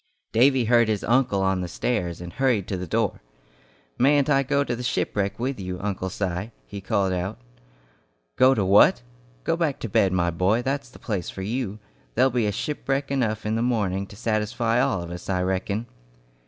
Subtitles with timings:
[0.31, 3.21] Davy heard his uncle on the stairs, and hurried to the door.
[3.99, 7.37] "Mayn't I go to the shipwreck with you, Uncle Si?" he called out.
[8.35, 9.03] "Go to what?
[9.43, 11.77] Go back to bed, my boy, that's the place for you.
[12.15, 15.85] There'll be shipwreck enough in the morning to satisfy all of us, I reckon."